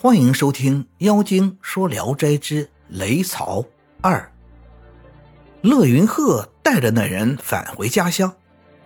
[0.00, 3.64] 欢迎收听《妖精说聊斋之雷曹
[4.00, 4.30] 二》。
[5.68, 8.32] 乐云鹤带着那人返回家乡，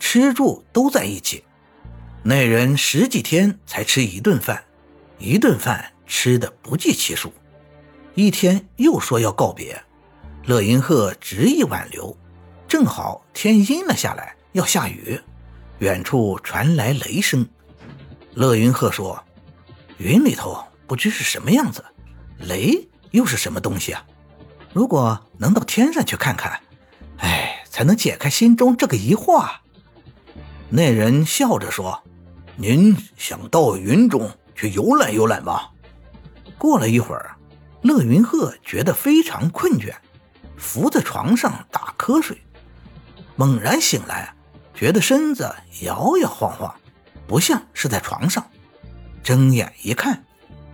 [0.00, 1.44] 吃住都在一起。
[2.22, 4.64] 那人十几天才吃一顿饭，
[5.18, 7.30] 一顿饭吃的不计其数。
[8.14, 9.78] 一天又说要告别，
[10.46, 12.16] 乐云鹤执意挽留。
[12.66, 15.20] 正好天阴了下来，要下雨，
[15.80, 17.46] 远处传来雷声。
[18.32, 19.22] 乐云鹤说
[20.00, 21.82] ：“云里头。”不知是什么样子，
[22.36, 24.04] 雷又是什么东西啊？
[24.74, 26.60] 如果能到天上去看看，
[27.16, 29.38] 哎，才能解开心中这个疑惑。
[29.38, 29.62] 啊
[30.68, 32.02] 那人笑着说
[32.56, 35.70] ：“您想到云中去游览游览吗？”
[36.58, 37.36] 过了一会儿，
[37.80, 39.94] 乐云鹤觉得非常困倦，
[40.58, 42.38] 伏在床上打瞌睡。
[43.36, 44.34] 猛然醒来，
[44.74, 46.74] 觉得身子摇摇晃晃，
[47.26, 48.46] 不像是在床上。
[49.22, 50.22] 睁眼一看。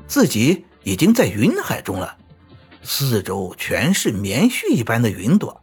[0.09, 2.17] 自己已经在云海中了，
[2.83, 5.61] 四周全是棉絮一般的云朵。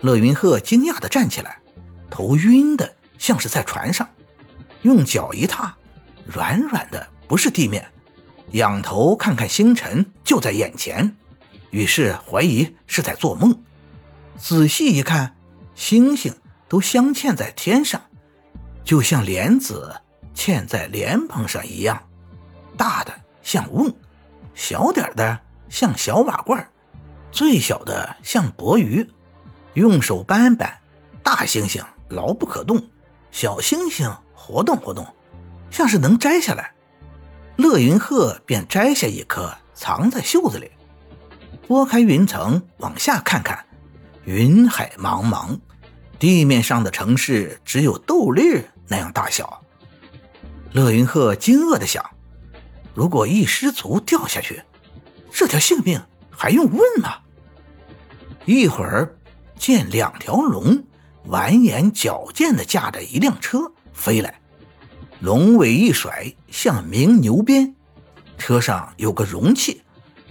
[0.00, 1.60] 乐云鹤惊讶地站起来，
[2.08, 4.08] 头晕的像是在船上，
[4.82, 5.76] 用脚一踏，
[6.24, 7.86] 软软的不是地面。
[8.52, 11.14] 仰头看看星辰就在眼前，
[11.70, 13.62] 于是怀疑是在做梦。
[14.38, 15.36] 仔细一看，
[15.74, 16.34] 星星
[16.68, 18.00] 都镶嵌在天上，
[18.82, 19.94] 就像莲子
[20.34, 22.08] 嵌在莲蓬上一样，
[22.76, 23.12] 大的。
[23.48, 23.90] 像瓮，
[24.52, 26.68] 小点的像小瓦罐，
[27.32, 29.10] 最小的像薄鱼。
[29.72, 30.70] 用手扳扳，
[31.22, 32.90] 大星星牢不可动，
[33.30, 35.06] 小星星活动活动，
[35.70, 36.74] 像是能摘下来。
[37.56, 40.70] 乐云鹤便摘下一颗，藏在袖子里，
[41.66, 43.64] 拨开云层往下看看，
[44.26, 45.58] 云海茫茫，
[46.18, 49.64] 地面上的城市只有豆粒那样大小。
[50.72, 52.04] 乐云鹤惊愕地想。
[52.98, 54.60] 如果一失足掉下去，
[55.30, 57.18] 这条性命还用问吗？
[58.44, 59.16] 一会儿
[59.56, 60.82] 见两条龙
[61.28, 64.40] 蜿蜒矫健地驾着一辆车飞来，
[65.20, 67.72] 龙尾一甩，像鸣牛鞭。
[68.36, 69.80] 车上有个容器，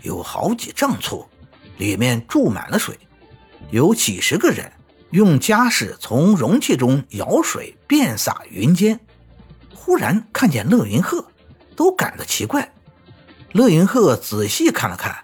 [0.02, 1.26] 有好几丈粗，
[1.78, 3.00] 里面注满了水，
[3.72, 4.70] 有几十个人
[5.12, 9.00] 用家事从容器中舀水遍洒云间。
[9.74, 11.26] 忽然看见乐云鹤。
[11.78, 12.70] 都感到奇怪，
[13.54, 15.16] 乐云鹤仔细看了看，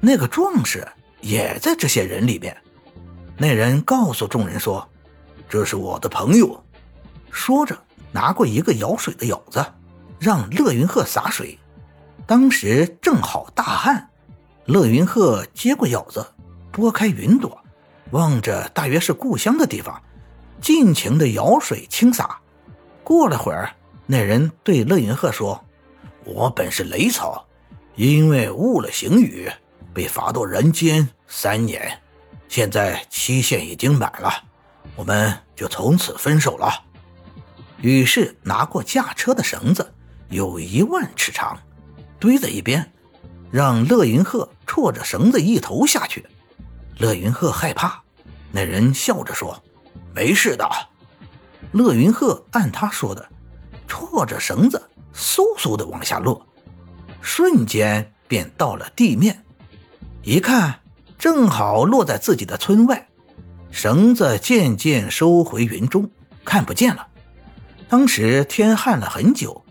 [0.00, 0.88] 那个壮士
[1.20, 2.56] 也在这些人里面。
[3.36, 4.88] 那人告诉众人说
[5.46, 6.64] ：“这是我的朋友。”
[7.30, 7.78] 说着，
[8.12, 9.64] 拿过一个舀水的舀子，
[10.18, 11.58] 让乐云鹤洒水。
[12.26, 14.08] 当时正好大旱，
[14.64, 16.26] 乐云鹤接过舀子，
[16.72, 17.62] 拨开云朵，
[18.12, 20.02] 望着大约是故乡的地方，
[20.62, 22.38] 尽情的舀水倾洒。
[23.04, 23.70] 过了会儿，
[24.06, 25.62] 那人对乐云鹤说。
[26.24, 27.46] 我本是雷草，
[27.96, 29.50] 因为误了行雨，
[29.92, 32.00] 被罚到人间三年。
[32.48, 34.30] 现在期限已经满了，
[34.96, 36.84] 我们就从此分手了。
[37.80, 39.94] 于是拿过驾车的绳子，
[40.28, 41.58] 有一万尺长，
[42.18, 42.92] 堆在一边，
[43.50, 46.26] 让乐云鹤戳着绳子一头下去。
[46.98, 48.02] 乐云鹤害怕，
[48.52, 49.62] 那人笑着说
[50.12, 50.68] ：“没事的。”
[51.72, 53.26] 乐云鹤按他说的，
[53.86, 54.89] 戳着绳子。
[55.14, 56.46] 嗖嗖的往下落，
[57.20, 59.44] 瞬间便到了地面。
[60.22, 60.80] 一看，
[61.18, 63.08] 正好落在自己的村外。
[63.70, 66.10] 绳子渐渐收回云中，
[66.44, 67.06] 看不见了。
[67.88, 69.64] 当时天旱了很久，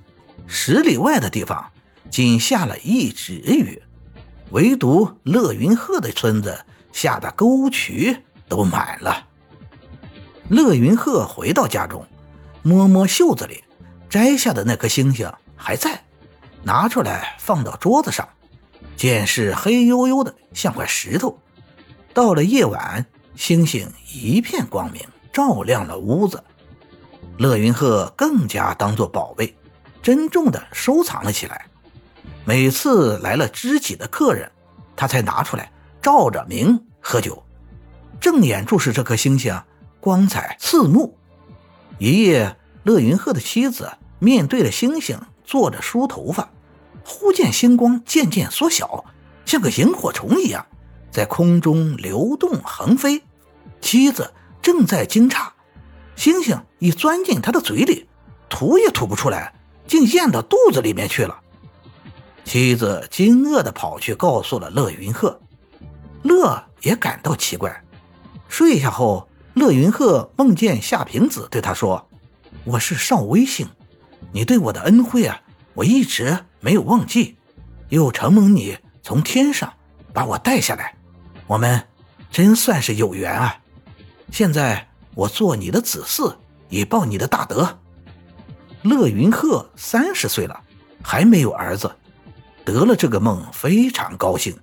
[0.47, 1.71] 十里外的地方
[2.09, 3.81] 仅下了一指雨，
[4.51, 8.17] 唯独乐云鹤的村子下的沟渠
[8.47, 9.27] 都满了。
[10.49, 12.05] 乐云鹤回到家中，
[12.63, 13.63] 摸摸袖子里。
[14.09, 16.01] 摘下的那颗星星还在，
[16.63, 18.27] 拿出来放到桌子上，
[18.97, 21.39] 见是黑黝黝的，像块石头。
[22.11, 23.05] 到了夜晚，
[23.35, 26.43] 星星一片光明，照亮了屋子。
[27.37, 29.55] 乐云鹤更加当作宝贝，
[30.01, 31.67] 珍重的收藏了起来。
[32.45, 34.51] 每次来了知己的客人，
[34.95, 37.43] 他才拿出来照着明喝酒，
[38.19, 39.61] 正眼注视这颗星星，
[39.99, 41.15] 光彩刺目。
[41.99, 42.55] 一夜。
[42.83, 46.49] 乐云鹤的妻子面对着星星坐着梳头发，
[47.05, 49.05] 忽见星光渐渐缩小，
[49.45, 50.65] 像个萤火虫一样
[51.09, 53.23] 在空中流动横飞。
[53.81, 55.47] 妻子正在惊诧，
[56.15, 58.07] 星星已钻进他的嘴里，
[58.49, 59.53] 吐也吐不出来，
[59.87, 61.39] 竟咽到肚子里面去了。
[62.43, 65.39] 妻子惊愕地跑去告诉了乐云鹤，
[66.23, 67.83] 乐也感到奇怪。
[68.49, 72.05] 睡下后，乐云鹤梦见夏平子对他说。
[72.65, 73.67] 我是少微星，
[74.31, 75.41] 你对我的恩惠啊，
[75.73, 77.37] 我一直没有忘记。
[77.89, 79.73] 又承蒙你从天上
[80.13, 80.95] 把我带下来，
[81.47, 81.87] 我们
[82.29, 83.59] 真算是有缘啊！
[84.31, 86.35] 现在我做你的子嗣，
[86.69, 87.79] 以报你的大德。
[88.83, 90.61] 乐云鹤三十岁了，
[91.03, 91.91] 还没有儿子，
[92.63, 94.55] 得了这个梦非常高兴。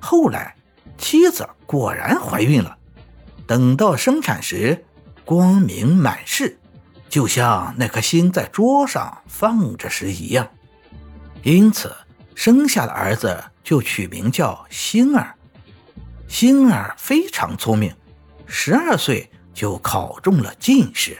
[0.00, 0.56] 后来
[0.96, 2.76] 妻子果然怀孕了，
[3.46, 4.84] 等到生产时，
[5.24, 6.58] 光明满室，
[7.12, 10.48] 就像那颗星在桌上放着时一样。
[11.42, 11.94] 因此，
[12.34, 15.34] 生下的儿子就取名叫星儿。
[16.26, 17.94] 星儿非常聪明，
[18.46, 21.18] 十二岁就考中了进士。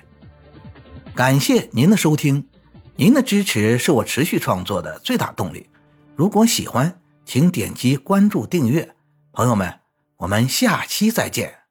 [1.14, 2.48] 感谢您的收听，
[2.96, 5.68] 您的支持是我持续创作的最大动力。
[6.16, 8.94] 如果喜欢，请点击关注订阅。
[9.32, 9.80] 朋友们，
[10.16, 11.61] 我们下期再见。